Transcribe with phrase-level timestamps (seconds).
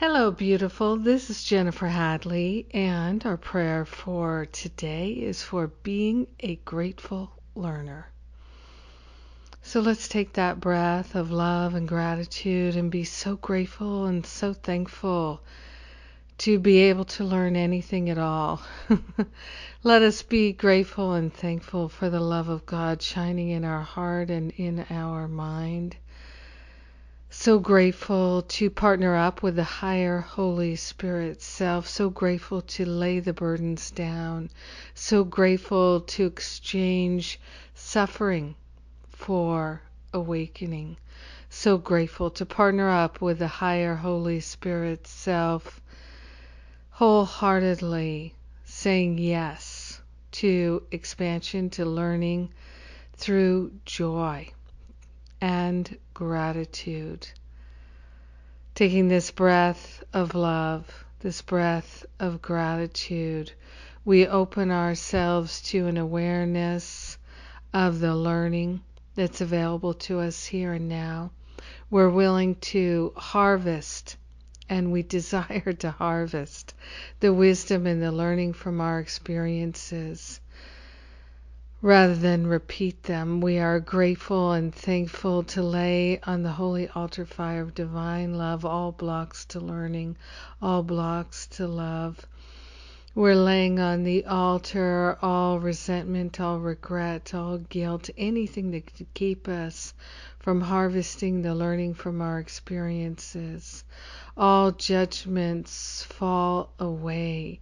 [0.00, 0.96] Hello, beautiful.
[0.96, 8.06] This is Jennifer Hadley, and our prayer for today is for being a grateful learner.
[9.60, 14.52] So let's take that breath of love and gratitude and be so grateful and so
[14.52, 15.42] thankful
[16.46, 18.62] to be able to learn anything at all.
[19.82, 24.30] Let us be grateful and thankful for the love of God shining in our heart
[24.30, 25.96] and in our mind
[27.30, 31.86] so grateful to partner up with the higher Holy Spirit self.
[31.86, 34.48] So grateful to lay the burdens down.
[34.94, 37.38] So grateful to exchange
[37.74, 38.54] suffering
[39.10, 39.82] for
[40.14, 40.96] awakening.
[41.50, 45.82] So grateful to partner up with the higher Holy Spirit self
[46.92, 48.34] wholeheartedly
[48.64, 50.00] saying yes
[50.32, 52.54] to expansion, to learning
[53.18, 54.50] through joy
[55.40, 57.28] and gratitude.
[58.74, 63.52] Taking this breath of love, this breath of gratitude,
[64.04, 67.18] we open ourselves to an awareness
[67.72, 68.80] of the learning
[69.14, 71.30] that's available to us here and now.
[71.90, 74.16] We're willing to harvest
[74.68, 76.74] and we desire to harvest
[77.20, 80.40] the wisdom and the learning from our experiences
[81.80, 83.40] rather than repeat them.
[83.40, 88.64] We are grateful and thankful to lay on the holy altar fire of divine love
[88.64, 90.16] all blocks to learning,
[90.60, 92.26] all blocks to love.
[93.14, 99.48] We're laying on the altar all resentment, all regret, all guilt, anything that could keep
[99.48, 99.94] us
[100.38, 103.84] from harvesting the learning from our experiences.
[104.36, 107.60] All judgments fall away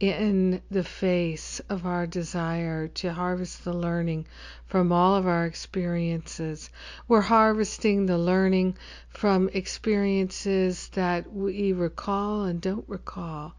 [0.00, 4.26] in the face of our desire to harvest the learning
[4.66, 6.68] from all of our experiences.
[7.06, 8.76] We're harvesting the learning
[9.08, 13.54] from experiences that we recall and don't recall.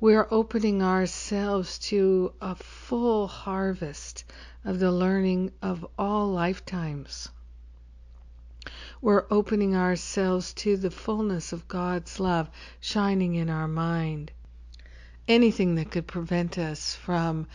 [0.00, 4.24] We're opening ourselves to a full harvest
[4.64, 7.28] of the learning of all lifetimes.
[9.00, 14.32] We're opening ourselves to the fullness of God's love shining in our mind
[15.28, 17.46] anything that could prevent us from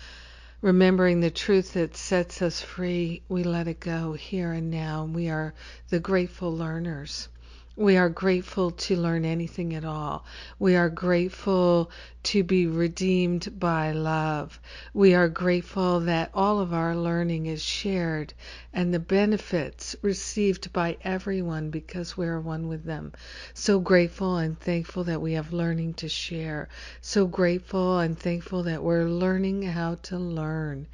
[0.62, 5.06] remembering the truth that sets us free, we let it go here and now.
[5.06, 5.54] We are
[5.90, 7.28] the grateful learners.
[7.76, 10.26] We are grateful to learn anything at all.
[10.60, 11.90] We are grateful
[12.22, 14.60] to be redeemed by love.
[14.94, 18.36] We are grateful that all of our learning is shared
[18.74, 23.12] and the benefits received by everyone because we are one with them.
[23.56, 26.70] So grateful and thankful that we have learning to share.
[27.02, 30.86] So grateful and thankful that we're learning how to learn.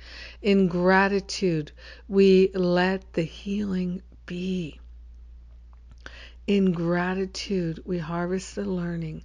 [0.41, 1.73] In gratitude,
[2.07, 4.79] we let the healing be.
[6.49, 9.23] In gratitude, we harvest the learning.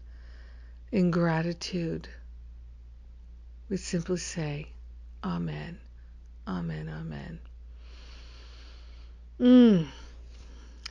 [0.93, 2.07] In gratitude,
[3.71, 4.69] we simply say,
[5.25, 5.79] Amen,
[6.47, 7.39] Amen, Amen.
[9.41, 9.87] Mm.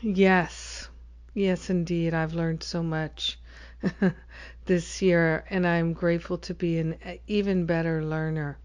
[0.02, 0.90] Yes,
[1.36, 2.16] yes, indeed.
[2.16, 3.38] I've learned so much
[4.66, 6.96] this year, and I'm grateful to be an
[7.28, 8.58] even better learner.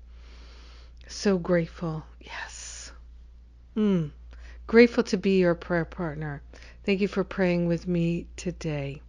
[1.06, 2.02] So grateful.
[2.18, 2.92] Yes.
[3.76, 4.12] Mm.
[4.66, 6.42] Grateful to be your prayer partner.
[6.88, 9.02] Thank you for praying with me today.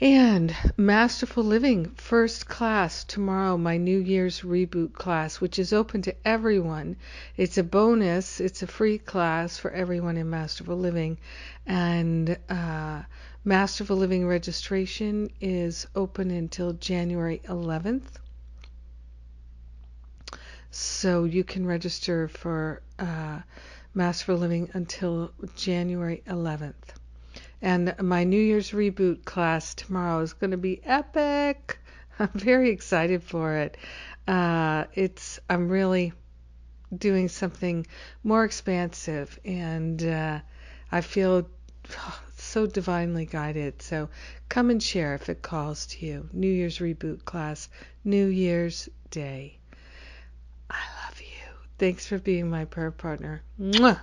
[0.00, 6.14] And Masterful Living first class tomorrow, my New Year's reboot class, which is open to
[6.24, 6.94] everyone.
[7.36, 11.18] It's a bonus, it's a free class for everyone in Masterful Living.
[11.66, 13.02] And uh,
[13.44, 18.06] Masterful Living registration is open until January 11th.
[20.70, 22.82] So you can register for.
[23.00, 23.40] Uh,
[23.94, 26.74] Masterful Living until January 11th.
[27.60, 31.78] And my New Year's reboot class tomorrow is going to be epic.
[32.18, 33.76] I'm very excited for it.
[34.26, 36.12] Uh, it's I'm really
[36.96, 37.86] doing something
[38.22, 40.40] more expansive, and uh,
[40.92, 41.48] I feel
[42.36, 43.82] so divinely guided.
[43.82, 44.08] So
[44.48, 46.28] come and share if it calls to you.
[46.32, 47.68] New Year's reboot class,
[48.04, 49.58] New Year's Day.
[50.70, 50.97] I.
[51.78, 53.42] Thanks for being my prayer partner.
[53.60, 54.00] Mwah!